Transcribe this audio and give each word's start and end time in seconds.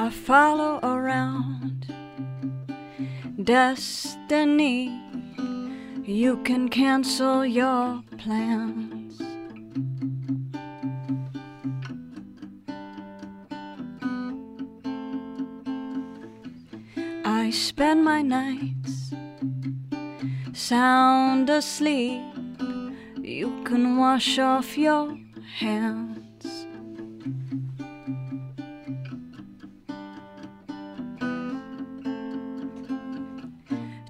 I 0.00 0.10
follow 0.10 0.78
around 0.84 1.92
destiny. 3.42 5.02
You 6.04 6.36
can 6.44 6.68
cancel 6.68 7.44
your 7.44 8.04
plans. 8.16 9.20
I 17.24 17.50
spend 17.50 18.04
my 18.04 18.22
nights 18.22 19.12
sound 20.52 21.50
asleep. 21.50 22.22
You 23.20 23.62
can 23.64 23.96
wash 23.96 24.38
off 24.38 24.78
your 24.78 25.18
hands. 25.58 26.27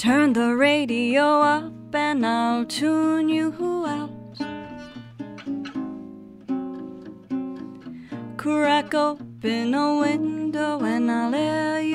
Turn 0.00 0.32
the 0.32 0.56
radio 0.56 1.42
up 1.42 1.94
and 1.94 2.24
I'll 2.24 2.64
tune 2.64 3.28
you 3.28 3.52
out. 3.86 4.08
Crack 8.38 8.94
open 8.94 9.74
a 9.74 9.98
window 10.00 10.80
and 10.82 11.10
I'll 11.10 11.34
air 11.34 11.82
you 11.82 11.89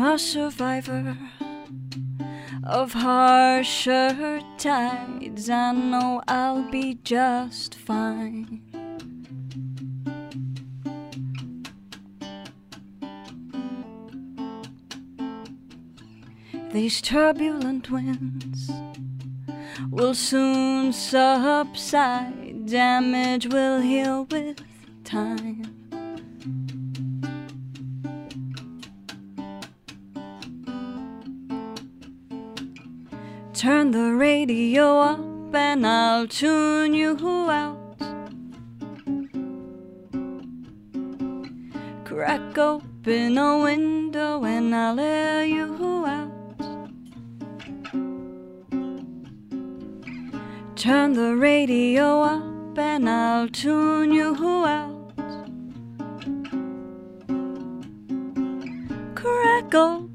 I'm 0.00 0.14
a 0.14 0.16
survivor 0.16 1.18
of 2.62 2.92
harsher 2.92 4.40
tides. 4.56 5.50
I 5.50 5.72
know 5.72 6.22
I'll 6.28 6.70
be 6.70 7.00
just 7.02 7.74
fine. 7.74 8.62
These 16.70 17.02
turbulent 17.02 17.90
winds 17.90 18.70
will 19.90 20.14
soon 20.14 20.92
subside. 20.92 22.66
Damage 22.66 23.48
will 23.48 23.80
heal 23.80 24.28
with 24.30 24.60
time. 25.02 25.87
Turn 33.58 33.90
the 33.90 34.14
radio 34.14 35.00
up 35.00 35.52
and 35.52 35.84
I'll 35.84 36.28
tune 36.28 36.94
you 36.94 37.16
out. 37.50 37.98
Crack 42.04 42.56
open 42.56 43.36
a 43.36 43.58
window 43.58 44.44
and 44.44 44.72
I'll 44.72 45.00
air 45.00 45.44
you 45.44 46.06
out. 46.06 46.30
Turn 50.76 51.14
the 51.14 51.34
radio 51.34 52.22
up 52.22 52.78
and 52.78 53.10
I'll 53.10 53.48
tune 53.48 54.12
you 54.12 54.36
out. 54.66 55.16
Crack 59.16 59.74
open 59.74 60.07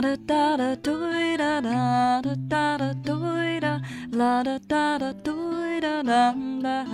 Da 0.00 0.14
da 0.14 0.56
da 0.56 0.76
da 0.76 0.92
da 1.36 1.60
da 1.60 2.20
da 2.22 2.76
da 2.78 2.94
da 2.94 3.80
la 4.12 4.42
da 4.44 4.58
da 4.58 4.98
da 4.98 5.12
da 5.12 6.02
da 6.02 6.34
da 6.62 6.84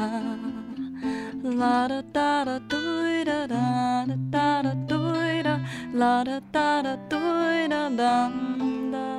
la 1.42 1.88
da 1.88 2.00
da 2.00 2.44
da 2.44 2.58
da 2.58 3.46
da 3.46 3.46
da 3.46 4.06
da 4.30 4.62
da 4.62 4.74
da 4.88 5.60
la 5.92 6.24
da 6.24 6.40
da 6.40 6.82
da 6.82 6.96
da 6.96 7.88
da 7.90 8.30
da 8.90 9.10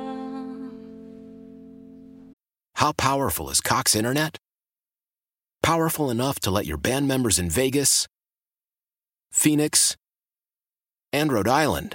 How 2.74 2.90
powerful 2.92 3.50
is 3.50 3.60
Cox 3.60 3.94
Internet? 3.94 4.36
Powerful 5.62 6.10
enough 6.10 6.40
to 6.40 6.50
let 6.50 6.66
your 6.66 6.76
band 6.76 7.06
members 7.06 7.38
in 7.38 7.48
Vegas, 7.50 8.08
Phoenix, 9.30 9.96
and 11.12 11.32
Rhode 11.32 11.46
Island 11.46 11.94